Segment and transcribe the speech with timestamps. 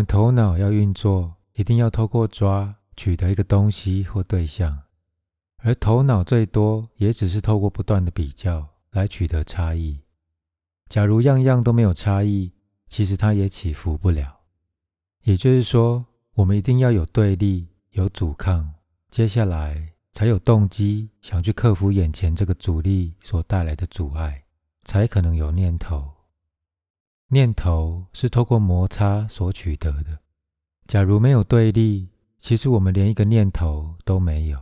[0.00, 4.84] 们头脑要运作，一定要透过抓取得一个东西或对象，
[5.58, 10.00] 而头脑最多也只是透过不断的比较来取得差异。
[10.88, 12.50] 假如样样都没有差异，
[12.88, 14.38] 其实它也起伏不了。
[15.24, 18.72] 也就是说，我们一定要有对立、有阻抗，
[19.10, 24.44] 接下来才有动机想去克服眼前这个阻力所带来的阻碍，
[24.82, 26.10] 才可能有念头。
[27.32, 30.18] 念头是透过摩擦所取得的。
[30.88, 32.08] 假如没有对立，
[32.40, 34.60] 其实我们连一个念头都没有。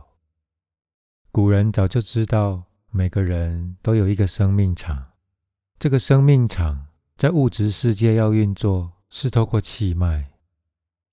[1.31, 5.03] 古人早就知道，每个人都有一个生命场。
[5.79, 6.85] 这个生命场
[7.17, 10.27] 在物质世界要运作，是透过气脉，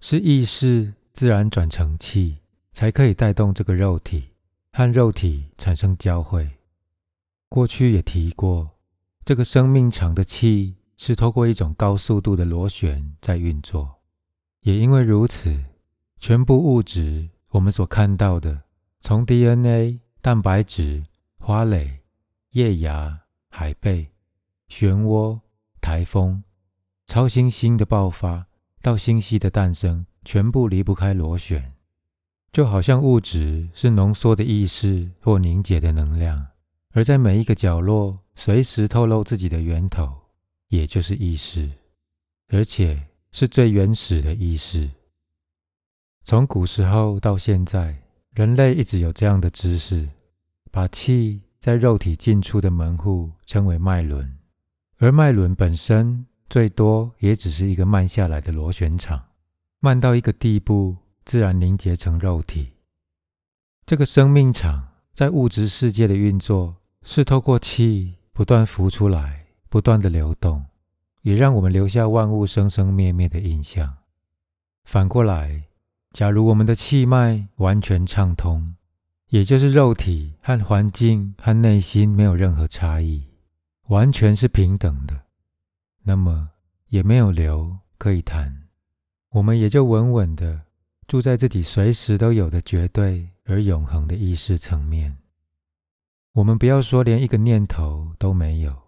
[0.00, 4.32] 是意识自然转成气，才可以带动这个肉体
[4.72, 6.58] 和肉体产生交汇。
[7.48, 8.72] 过去也提过，
[9.24, 10.75] 这个生命场的气。
[10.96, 13.96] 是透过一种高速度的螺旋在运作，
[14.60, 15.64] 也因为如此，
[16.18, 18.62] 全部物质我们所看到的，
[19.00, 21.04] 从 DNA、蛋白质、
[21.38, 22.00] 花蕾、
[22.52, 24.10] 叶芽、海贝、
[24.68, 25.38] 漩涡、
[25.80, 26.42] 台风、
[27.06, 28.46] 超新星的爆发
[28.80, 31.74] 到星系的诞生，全部离不开螺旋，
[32.52, 36.46] 就好像物质是浓缩的意识或凝结的能量，
[36.92, 40.25] 而在每一个角落随时透露自己的源头。
[40.68, 41.70] 也就是意识，
[42.48, 44.90] 而且是最原始的意识。
[46.24, 50.08] 从古时候到现在，人类一直有这样的知识，
[50.70, 54.36] 把气在肉体进出的门户称为脉轮，
[54.98, 59.26] 而脉轮本身最多也只是一个慢下来的螺旋场，
[59.80, 62.72] 慢到一个地步，自然凝结成肉体。
[63.84, 69.35] 这个生命场在物质世界的运作，是透过气不断浮出来。
[69.68, 70.64] 不断的流动，
[71.22, 73.96] 也让我们留下万物生生灭灭的印象。
[74.84, 75.64] 反过来，
[76.12, 78.76] 假如我们的气脉完全畅通，
[79.28, 83.24] 也就是肉体和环境和内心没有任何差异，
[83.88, 85.22] 完全是平等的，
[86.04, 86.50] 那么
[86.88, 88.68] 也没有流可以谈，
[89.30, 90.62] 我们也就稳稳的
[91.08, 95.18] 住在自己随时都有的绝对而永恒的意识层面。
[96.34, 98.85] 我们不要说连一个念头都没有。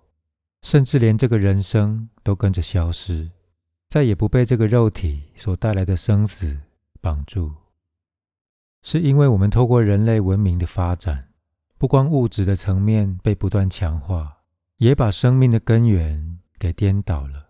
[0.68, 3.30] 甚至连这个人生都跟着消失，
[3.88, 6.58] 再也不被这个肉体所带来的生死
[7.00, 7.54] 绑住，
[8.82, 11.28] 是因为我们透过人类文明的发展，
[11.78, 14.40] 不光物质的层面被不断强化，
[14.76, 17.46] 也把生命的根源给颠倒了。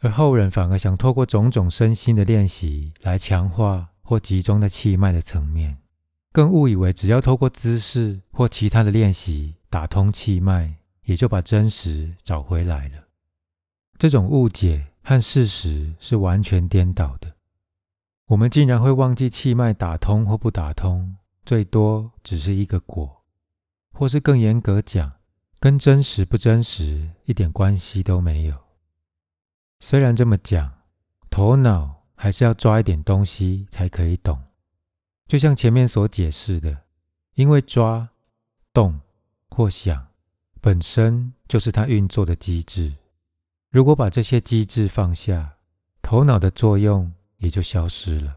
[0.00, 5.78] 而后人反而想透过种种身心的练习来强化或集中在气脉的层面，
[6.32, 10.74] 更误以为只要透过姿势或其他的练习打通气脉。
[11.08, 13.02] 也就把真实找回来了。
[13.96, 17.34] 这种误解和事实是完全颠倒的。
[18.26, 23.24] 我们竟然会忘记气脉打通或不打通，最多只是一个果，
[23.92, 25.10] 或是更严格讲，
[25.58, 28.54] 跟真实不真实一点关系都没有。
[29.80, 30.70] 虽然这么讲，
[31.30, 34.38] 头脑还是要抓一点东西才可以懂。
[35.26, 36.84] 就像前面所解释的，
[37.34, 38.10] 因为抓、
[38.74, 39.00] 动
[39.48, 40.07] 或想。
[40.68, 42.92] 本身就是它运作的机制。
[43.70, 45.54] 如果把这些机制放下，
[46.02, 48.36] 头脑的作用也就消失了。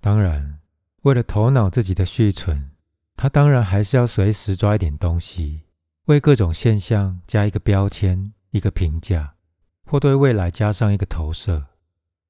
[0.00, 0.58] 当然，
[1.02, 2.72] 为了头脑自己的续存，
[3.14, 5.62] 它当然还是要随时抓一点东西，
[6.06, 9.36] 为各种现象加一个标签、一个评价，
[9.84, 11.64] 或对未来加上一个投射。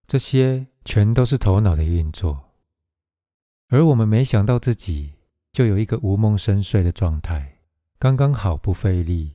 [0.07, 2.51] 这些全都是头脑的运作。
[3.69, 5.15] 而我们没想到自己
[5.51, 7.56] 就有一个无梦深睡的状态。
[8.07, 9.33] 刚刚好不费力，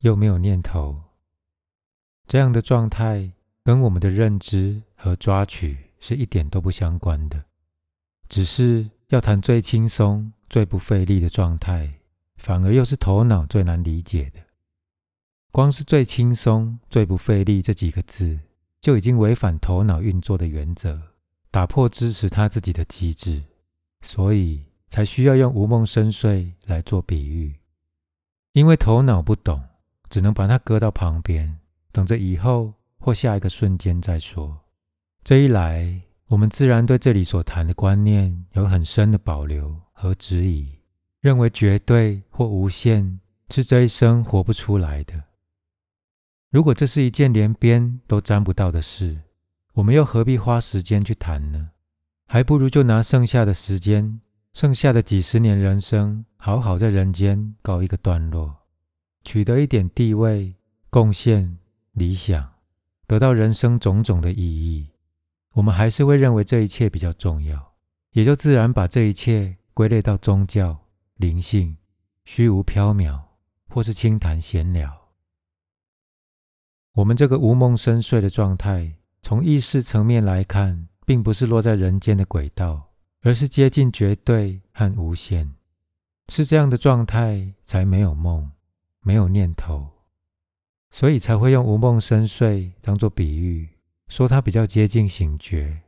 [0.00, 1.04] 又没有念头，
[2.26, 3.32] 这样的状态
[3.64, 7.42] 跟我们的认知和抓取是一点都不相关的。
[8.28, 11.94] 只是要谈最轻松、最不费力的状态，
[12.36, 14.40] 反而又是头脑最难理解的。
[15.50, 18.38] 光是“最轻松、最不费力”这几个字，
[18.82, 21.00] 就已经违反头脑运作的原则，
[21.50, 23.42] 打破支持他自己的机制，
[24.02, 27.54] 所以才需要用无梦深睡来做比喻。
[28.60, 29.58] 因为头脑不懂，
[30.10, 31.58] 只能把它搁到旁边，
[31.92, 34.54] 等着以后或下一个瞬间再说。
[35.24, 40.78] 这一来，我们自然对这里所谈的观念有很深的保留和质疑，
[41.22, 43.18] 认为绝对或无限
[43.48, 45.14] 是这一生活不出来的。
[46.50, 49.22] 如果这是一件连边都沾不到的事，
[49.72, 51.70] 我们又何必花时间去谈呢？
[52.26, 54.20] 还不如就拿剩下的时间。
[54.52, 58.56] 剩下的几十年人生，好好在人间告一个段落，
[59.24, 60.56] 取得一点地位、
[60.88, 61.58] 贡献、
[61.92, 62.54] 理想，
[63.06, 64.88] 得到人生种种的意义，
[65.52, 67.74] 我们还是会认为这一切比较重要，
[68.12, 71.76] 也就自然把这一切归类到宗教、灵性、
[72.24, 73.20] 虚无缥缈，
[73.68, 75.10] 或是轻谈闲聊。
[76.94, 85.52] 我们这个无梦深睡的状态，从意识层面来看，并不是落在人间的轨道，而是接近绝对和无限。
[86.30, 88.52] 是这样的状态，才没有梦，
[89.00, 89.88] 没有念头，
[90.92, 93.68] 所以才会用无梦深睡当做比喻，
[94.06, 95.82] 说它比较接近醒觉。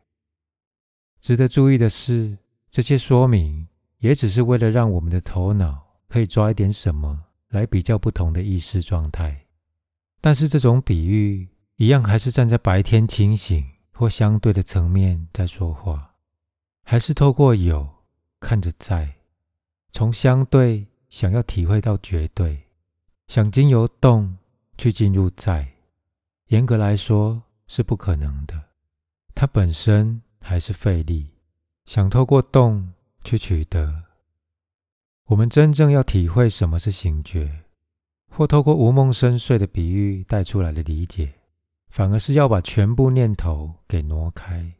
[1.20, 3.68] 值得注意的是，这些说明
[3.98, 9.46] 也只是为了让我们的头脑可以抓一点什么来比较不同的意识状态。
[10.20, 16.16] 但是这种比喻一样还是站在白天清醒或相对的层面在说话，
[16.82, 17.88] 还是透过有
[18.40, 19.21] 看着在。
[19.92, 22.62] 从相对想要体会到绝对，
[23.28, 24.38] 想经由动
[24.78, 25.74] 去进入在，
[26.48, 28.70] 严格来说是不可能的。
[29.34, 31.28] 它本身还是费力。
[31.84, 32.92] 想透过动
[33.24, 34.04] 去取得，
[35.26, 37.64] 我们真正要体会什么是醒觉，
[38.30, 41.34] 或透过无梦深睡的比喻带出来的理解，
[41.90, 44.72] 反而是要把全部念头给挪开，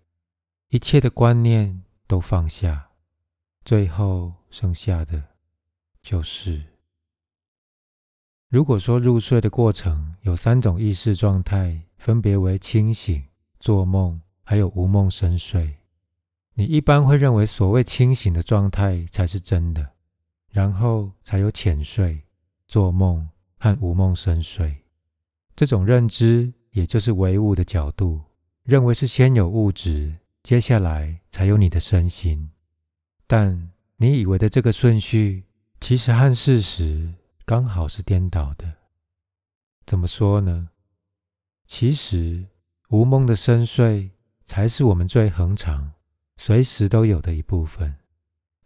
[0.69, 2.92] 一切的观念都放下。
[3.65, 5.23] 最后剩下的
[6.03, 6.63] 就是，
[8.49, 13.23] 如果说入睡的过程有三种意识状态，分别为清醒、
[13.61, 15.77] 做梦，还有无梦深睡，
[16.55, 19.93] 你一般会认为所谓清醒的状态才是真的，
[20.49, 22.21] 然后才有浅睡、
[22.67, 24.85] 做梦和无梦深睡。
[25.55, 28.21] 这种认知也就是唯物的角度，
[28.65, 32.51] 认为是先有物质，接下来才有你的身心。
[33.35, 35.45] 但你以为的这个顺序，
[35.81, 37.15] 其实和事实
[37.47, 38.71] 刚好是颠倒的。
[39.87, 40.69] 怎么说呢？
[41.67, 42.45] 其实
[42.91, 44.11] 无梦的深睡，
[44.45, 45.93] 才是我们最恒常、
[46.37, 47.95] 随时都有的一部分，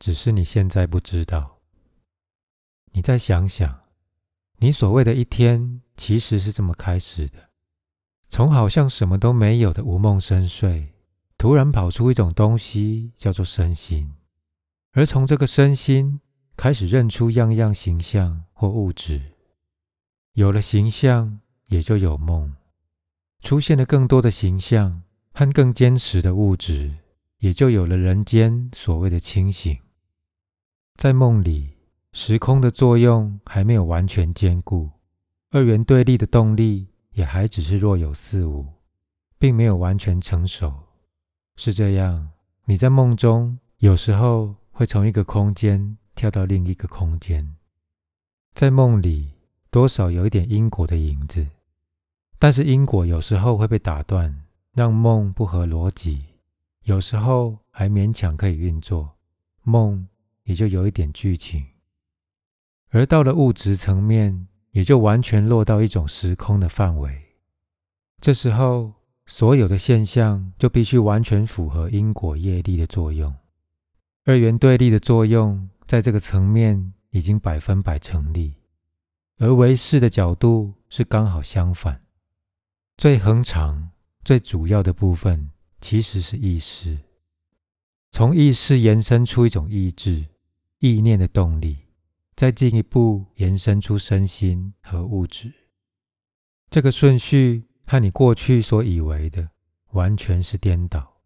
[0.00, 1.60] 只是你现在不知道。
[2.90, 3.82] 你再想想，
[4.56, 7.50] 你所谓的一天，其实是这么开始的：
[8.28, 10.92] 从好像什么都没有的无梦深睡，
[11.38, 14.12] 突然跑出一种东西，叫做身心。
[14.96, 16.22] 而从这个身心
[16.56, 19.20] 开始认出样样形象或物质，
[20.32, 22.52] 有了形象，也就有梦；
[23.42, 25.02] 出现了更多的形象
[25.34, 26.94] 和更坚实的物质，
[27.40, 29.78] 也就有了人间所谓的清醒。
[30.94, 31.74] 在梦里，
[32.14, 34.88] 时空的作用还没有完全兼顾，
[35.50, 38.66] 二元对立的动力也还只是若有似无，
[39.38, 40.72] 并没有完全成熟。
[41.56, 42.30] 是这样，
[42.64, 44.54] 你在梦中有时候。
[44.78, 47.56] 会从一个空间跳到另一个空间，
[48.52, 49.32] 在梦里
[49.70, 51.46] 多少有一点因果的影子，
[52.38, 54.44] 但是因果有时候会被打断，
[54.74, 56.26] 让梦不合逻辑；
[56.82, 59.16] 有时候还勉强可以运作，
[59.62, 60.06] 梦
[60.42, 61.64] 也就有一点剧情。
[62.90, 67.22] 而到了物质层面，也就完全落到一种时空的范围。
[68.20, 68.92] 这时候，
[69.24, 73.34] 所有的现象就必须完全符合因果业力的作用。
[74.28, 78.56] 二元对立的作用，在这个层面已经百分百成立，
[79.38, 82.02] 而唯识的角度是刚好相反。
[82.96, 83.88] 最恒常、
[84.24, 86.98] 最主要的部分其实是意识，
[88.10, 90.26] 从意识延伸出一种意志、
[90.80, 91.78] 意念的动力，
[92.34, 95.54] 再进一步延伸出身心和物质。
[96.68, 99.48] 这个顺序和你过去所以为的
[99.92, 101.20] 完全是颠倒。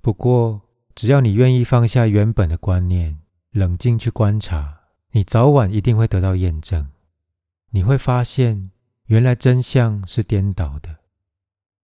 [0.00, 0.62] 不过，
[0.98, 3.20] 只要你愿意放下原本的观念，
[3.52, 4.80] 冷静去观察，
[5.12, 6.88] 你早晚一定会得到验证。
[7.70, 8.72] 你会发现，
[9.04, 10.96] 原来真相是颠倒的，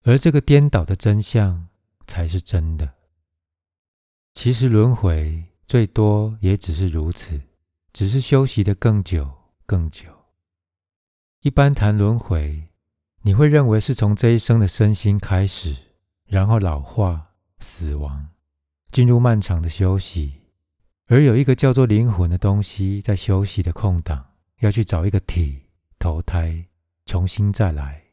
[0.01, 1.67] 而这个颠倒的真相
[2.07, 2.95] 才是真的。
[4.33, 7.39] 其实轮回最多也只是如此，
[7.93, 9.31] 只是休息的更久
[9.67, 10.09] 更久。
[11.41, 12.67] 一般谈轮回，
[13.21, 15.75] 你会认为是从这一生的身心开始，
[16.25, 18.32] 然后老化、死亡。
[18.93, 20.35] 进入漫长的休息，
[21.07, 24.23] 而有一个叫做灵魂的东西在休息的空档，
[24.59, 25.63] 要去找一个体
[25.97, 26.63] 投胎，
[27.07, 28.03] 重新再来，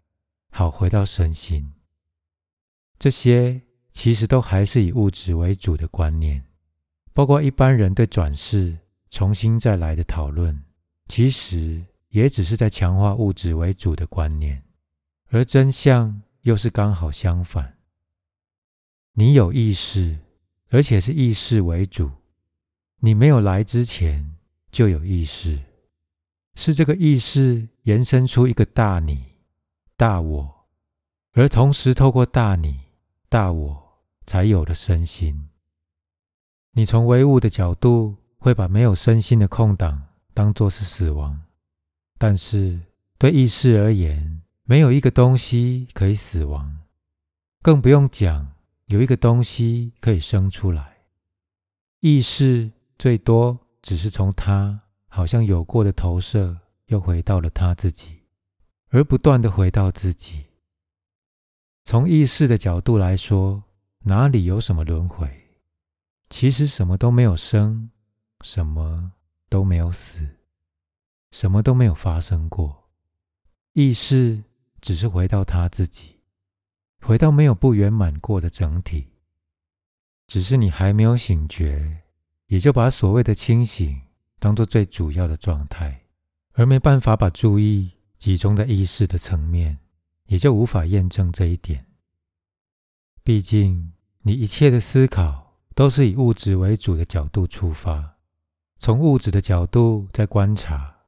[0.51, 1.75] 好回到身心。
[2.99, 3.61] 这些
[3.93, 6.43] 其实都还是以物质为主的观念，
[7.13, 8.79] 包括一般人对转世、
[9.11, 10.65] 重新再来的讨论，
[11.09, 14.63] 其实也只是在强化物质为主的观念，
[15.29, 17.77] 而真相又是刚好相反。
[19.13, 20.21] 你有意识。
[20.71, 22.11] 而且是意识为主，
[23.01, 24.37] 你没有来之前
[24.71, 25.59] 就有意识，
[26.55, 29.25] 是这个意识延伸出一个大你、
[29.97, 30.67] 大我，
[31.33, 32.81] 而同时透过大你、
[33.29, 35.49] 大我才有了身心。
[36.73, 40.01] 你从唯物的角度，会把没有身心的空档
[40.33, 41.41] 当作是死亡，
[42.17, 42.81] 但是
[43.19, 46.79] 对意识而言，没有一个东西可以死亡，
[47.61, 48.53] 更不用讲
[48.91, 51.05] 有一个东西可以生出来。
[52.01, 58.23] 意识最多只是从他好像有过的投射，又回到了他自己，
[58.89, 60.45] 而不断的回到自己。
[61.85, 63.63] 从意识的角度来说，
[64.01, 65.31] 哪里有什么轮回？
[66.29, 67.91] 其实什么都没有生，
[68.41, 69.13] 什么
[69.49, 70.27] 都没有死，
[71.31, 72.89] 什么都没有发生过。
[73.75, 74.43] 意识
[74.81, 76.20] 只是回到他自己，
[77.01, 79.09] 回到没有不圆满过的整体。
[80.27, 82.03] 只是你还没有醒觉，
[82.47, 84.01] 也就把所谓的清醒
[84.39, 86.03] 当做最主要的状态，
[86.53, 89.79] 而没办法把注意集中在意识的层面。
[90.27, 91.85] 也就无法验证这一点。
[93.25, 93.91] 毕竟，
[94.23, 98.15] 你一切的思考都是以物质为主的角度出发，
[98.79, 100.99] 从物质的角度在观察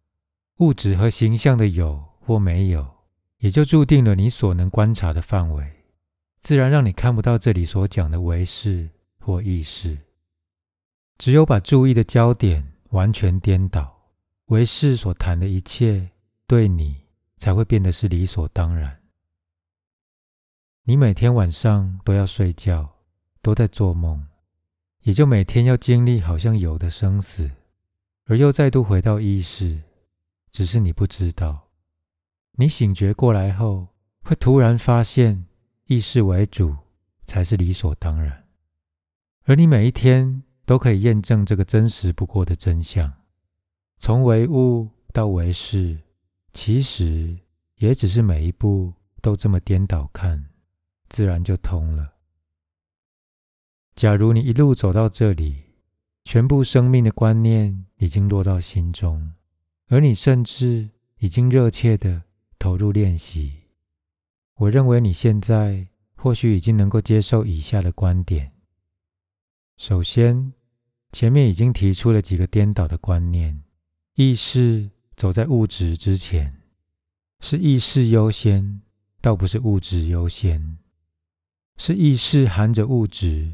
[0.57, 2.85] 物质和形象的有或没有，
[3.39, 5.82] 也就注定了你所能观察的范围，
[6.43, 9.97] 自然让你看不到这里所讲的唯识或意识。
[11.17, 14.11] 只有把注意的焦点完全颠倒，
[14.47, 16.11] 唯识所谈的一切，
[16.49, 17.05] 对你
[17.37, 19.01] 才会变得是理所当然。
[20.83, 22.97] 你每天晚上都要睡觉，
[23.41, 24.27] 都在做梦，
[25.03, 27.53] 也就每天要经历好像有的生死，
[28.25, 29.81] 而又再度回到意识。
[30.51, 31.69] 只是你不知道，
[32.57, 33.87] 你醒觉过来后，
[34.25, 35.47] 会突然发现
[35.93, 36.75] 意识为主
[37.27, 38.47] 才是理所当然。
[39.45, 43.13] 而你每一天都可以验证这个真实不过的真相，
[43.99, 45.99] 从唯物到唯事，
[46.55, 47.37] 其实
[47.77, 50.47] 也只是每一步都这么颠倒看。
[51.11, 52.15] 自然就通了。
[53.95, 55.63] 假如你一路走到这里，
[56.25, 59.35] 全部生命的观念已经落到心中，
[59.89, 62.23] 而你甚至已经热切的
[62.59, 63.62] 投入练习，
[64.56, 68.52] 我认为你现在或许已经能够接受以下的观点。
[69.76, 70.52] 首先，
[71.11, 73.62] 前面已经提出了几个颠倒的观念：
[74.14, 76.62] 意识走在物质之前，
[77.40, 78.82] 是意识优先，
[79.21, 80.78] 倒不是物质优先。
[81.78, 83.50] 是意识含着物质，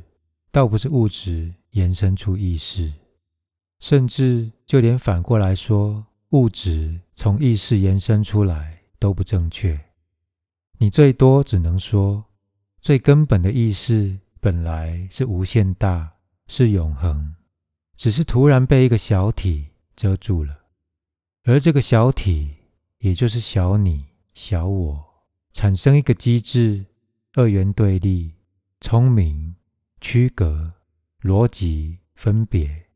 [0.50, 2.92] 倒不是物质延伸出意识，
[3.78, 9.87] 甚至就连反过来说，物质从意识延伸出来都不正确。
[10.78, 12.24] 你最多只能说，
[12.80, 16.12] 最根本的意识本来是无限大，
[16.46, 17.34] 是永恒，
[17.96, 20.56] 只是突然被一个小体遮住了，
[21.44, 22.54] 而这个小体，
[22.98, 25.04] 也就是小你、小我，
[25.52, 26.86] 产生一个机制。
[27.34, 28.32] 二元对立、
[28.80, 29.54] 聪明、
[30.00, 30.72] 区隔、
[31.22, 32.86] 逻辑、分别，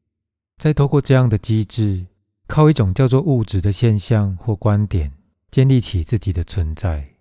[0.57, 2.07] 再透过这样的机制，
[2.49, 5.13] 靠一种叫做物质的现象或观点，
[5.51, 7.12] 建立起自己的存在。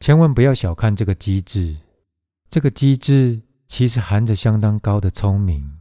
[0.00, 1.76] 千万不要小看这个机制，
[2.48, 5.78] 这个机制其实含着相当高的聪明。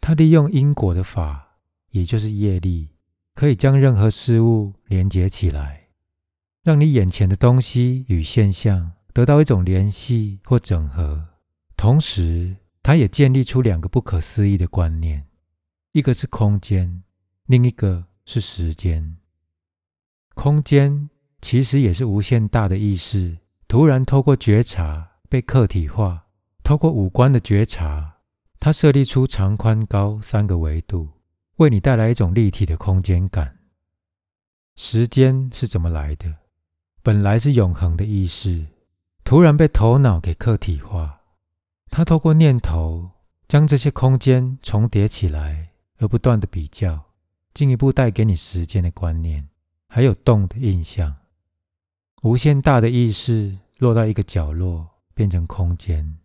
[0.00, 1.58] 它利用因果的法，
[1.90, 2.88] 也就是业力，
[3.34, 5.88] 可以将任何事物连接起来，
[6.62, 8.92] 让你眼前的东西与现象。
[9.14, 11.26] 得到一种联系或整合，
[11.76, 15.26] 同时，它也建立出两个不可思议的观念：
[15.90, 17.02] 一个是空间，
[17.46, 19.16] 另一个是时间。
[20.34, 26.26] 空间其实也是无限大的意识，突然透过觉察被客体化，
[26.62, 28.16] 透过五官的觉察，
[28.58, 31.08] 它设立出长、宽、高三个维度，
[31.56, 33.56] 为你带来一种立体的空间感。
[34.76, 36.34] 时间是怎么来的？
[37.02, 38.66] 本来是永恒的意识。
[39.24, 41.20] 突然被头脑给客体化，
[41.90, 43.10] 它透过念头
[43.46, 47.10] 将这些空间重叠起来，而不断的比较，
[47.52, 49.48] 进一步带给你时间的观念，
[49.88, 51.14] 还有动的印象。
[52.22, 56.16] 无限大的意识落到一个角落，变成空间；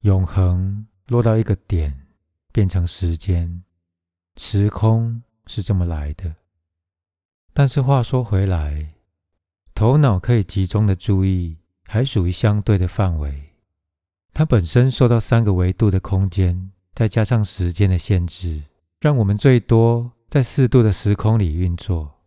[0.00, 2.06] 永恒落到一个点，
[2.52, 3.62] 变成时间。
[4.36, 6.36] 时空是这么来的。
[7.52, 8.94] 但是话说回来，
[9.74, 11.58] 头脑可以集中的注意。
[11.90, 13.54] 还属于相对的范围，
[14.34, 18.62] 它本身受到三个维度的空间，再加上时间的限制，
[19.00, 22.17] 让我们最多在四度的时空里运作，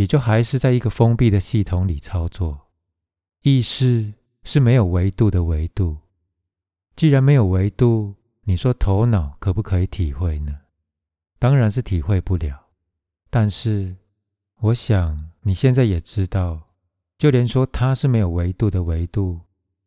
[0.00, 2.70] 也就还是在一个封闭的系统里操作。
[3.42, 5.98] 意识是没有维度的维度，
[6.96, 8.14] 既然没有维度，
[8.44, 10.60] 你说头脑可不可以体会呢？
[11.38, 12.68] 当然是体会不了。
[13.28, 13.94] 但是，
[14.60, 16.68] 我想你现在也知道。
[17.18, 19.38] 就连说它是没有维度的维度，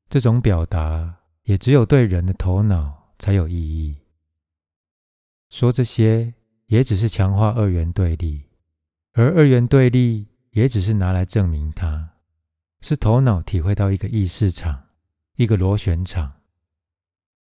[0.08, 3.98] 这种表达也只有对人的头脑才有意义。
[5.50, 6.36] 说这些
[6.67, 8.43] 也只是强化二元对立，
[9.13, 12.13] 而二元对立也只是拿来证明它
[12.82, 14.88] 是头脑体会到一个意识场，
[15.36, 16.41] 一个螺旋场。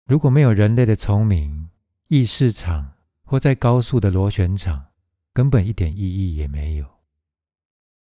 [0.05, 1.69] 如果没有人类的聪明，
[2.09, 4.87] 意识场或在高速的螺旋场，
[5.31, 6.85] 根本一点意义也没有。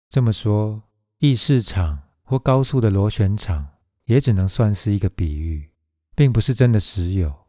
[0.09, 0.83] 这么说，
[1.19, 3.67] 意识场或高速的螺旋场
[4.05, 5.71] 也只能算是一个比喻，
[6.15, 7.47] 并不是真的实有。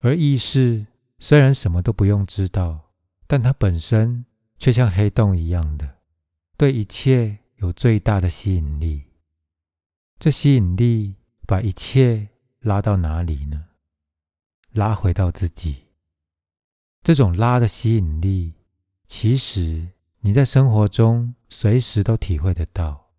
[0.00, 0.86] 而意识
[1.20, 2.92] 虽然什么都不用知道，
[3.28, 4.26] 但它本身
[4.58, 5.96] 却像黑洞一样的，
[6.56, 9.04] 对一切有最大的吸引力。
[10.18, 12.28] 这吸引力把一切。
[12.60, 13.66] 拉到哪里呢？
[14.72, 15.84] 拉回到自己。
[17.04, 18.54] 这种拉的吸引力，
[19.06, 23.12] 其实你在生活中随时都体会得到。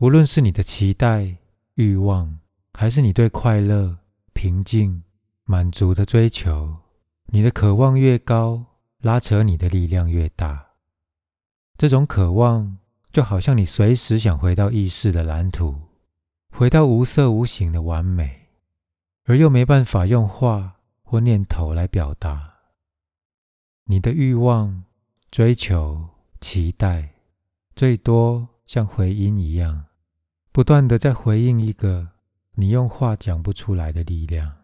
[0.00, 1.38] 无论是你的期待、
[1.76, 2.38] 欲望，
[2.74, 3.96] 还是你对快乐、
[4.34, 5.04] 平静、
[5.44, 6.76] 满足的追求，
[7.28, 8.69] 你的渴望越高，
[9.00, 10.66] 拉扯你的力量越大。
[11.76, 12.78] 这种渴望，
[13.10, 15.80] 就好像你随时想回到意识的蓝图，
[16.50, 18.38] 回到无色无形的完美。
[19.24, 22.52] 而又没办法用话或念头来表达，
[23.84, 24.82] 你的欲望、
[25.30, 26.08] 追求、
[26.40, 27.14] 期待，
[27.76, 29.84] 最多像回音一样，
[30.50, 32.08] 不断的在回应一个
[32.54, 34.59] 你用话讲不出来的力量。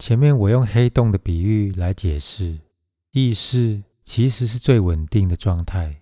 [0.00, 2.60] 前面我用黑洞的比喻来解释，
[3.10, 6.00] 意识其实是最稳定的状态，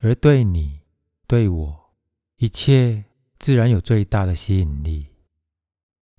[0.00, 0.80] 而对你、
[1.28, 1.90] 对我，
[2.38, 3.04] 一切
[3.38, 5.06] 自然有最大的吸引力。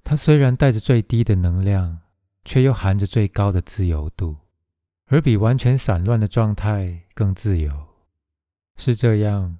[0.05, 1.99] 它虽然带着最低的能量，
[2.45, 4.37] 却又含着最高的自由度，
[5.07, 7.87] 而比完全散乱的状态更自由。
[8.77, 9.57] 是这样，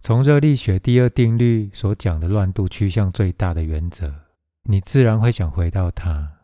[0.00, 4.14] 从热力学第二定律所讲的乱度趋向最大的原则，
[4.62, 6.37] 你自然会想回到它，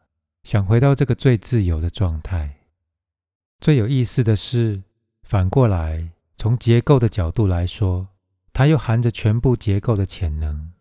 [0.45, 2.61] 想回到这个最自由的状态。
[3.61, 4.83] 最有意思的是，
[5.23, 8.09] 反过来从结构的角度来说，
[8.53, 10.73] 它又含着全部结构的潜能，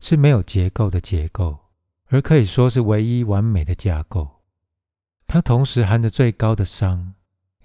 [0.00, 1.58] 是没有结构的结构。
[2.08, 4.42] 而可以说是唯一完美的架构，
[5.26, 7.12] 它同时含着最高的熵，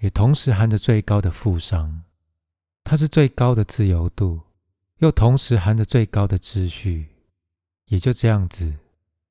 [0.00, 2.00] 也同时含着最高的负熵。
[2.82, 4.40] 它是最高的自由度，
[4.98, 7.08] 又同时含着最高的秩序。
[7.86, 8.76] 也就这样子，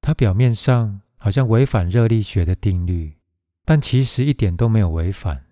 [0.01, 3.17] 它表面上好像违反热力学的定律，
[3.65, 5.45] 但其实一点都没有违反，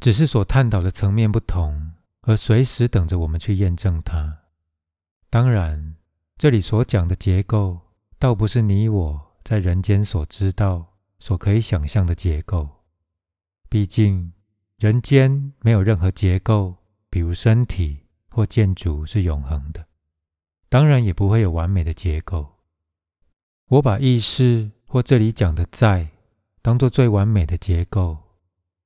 [0.00, 4.38] 只是所探讨的层面不同，而随时等着我们去验证它。
[5.28, 5.96] 当然，
[6.36, 7.80] 这里所讲的结构。
[8.18, 12.68] 倒不是你我在人间所知道、所可以想象的结构。
[13.68, 14.32] 毕竟，
[14.76, 16.76] 人间没有任何结构，
[17.10, 19.86] 比如身体或建筑是永恒的，
[20.68, 22.60] 当然也不会有完美的结构。
[23.70, 26.06] 我把意识或这里讲的在，
[26.60, 28.18] 当做最完美的结构，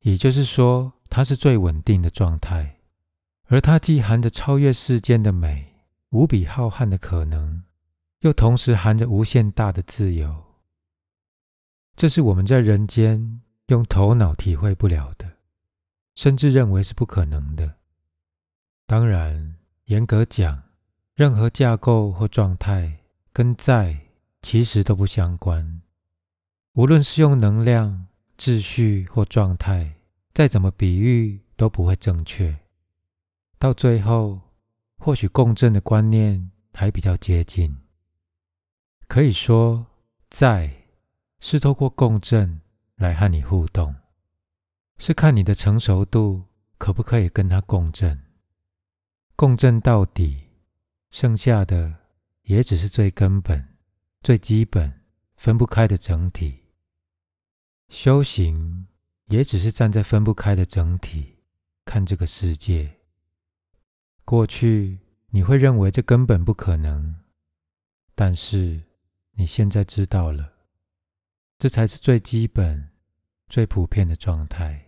[0.02, 2.78] 也就是说，它是最稳定的状态，
[3.48, 5.74] 而它既含着超越世间的美、
[6.10, 7.64] 无比浩瀚的可能。
[8.20, 10.44] 又同时含着无限大的自由，
[11.96, 15.28] 这是我们在人间用头脑体会不了的，
[16.14, 17.74] 甚至认为是不可能的。
[18.86, 20.62] 当然，严格讲，
[21.16, 23.00] 任何架构或状态
[23.32, 23.98] 跟在
[24.40, 25.82] 其实都不相关。
[26.76, 29.94] 无论是用能量、秩序或状态，
[30.34, 32.54] 再怎么比喻都不会正确。
[33.58, 34.42] 到最后，
[34.98, 37.74] 或许共振的观念还比较接近。
[39.08, 39.86] 可以说，
[40.28, 40.84] 在
[41.40, 42.60] 是透过共振
[42.96, 43.94] 来和你互动，
[44.98, 46.44] 是看你的成熟度
[46.76, 48.22] 可不可以跟它共振。
[49.34, 50.50] 共振到底，
[51.10, 51.94] 剩下的
[52.42, 53.66] 也只是最根本、
[54.20, 55.00] 最基本、
[55.36, 56.64] 分不开的整体。
[57.88, 58.86] 修行
[59.26, 61.36] 也只是站在分不开的整体
[61.84, 62.96] 看这个世界。
[64.24, 64.98] 过去
[65.30, 67.16] 你会认为这根本不可能，
[68.14, 68.82] 但是。
[69.38, 70.54] 你现在知道了，
[71.58, 72.88] 这才是最基本、
[73.50, 74.85] 最普遍的状态。